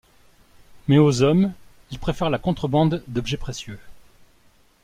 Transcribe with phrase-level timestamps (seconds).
[0.87, 1.53] Mais aux hommes,
[1.91, 3.77] il préfère la contrebande d'objets précieux.